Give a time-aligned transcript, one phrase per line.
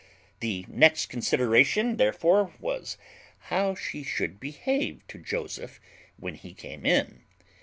[0.39, 2.97] The next consideration therefore was,
[3.53, 5.79] how she should behave to Joseph
[6.17, 7.21] when he came in.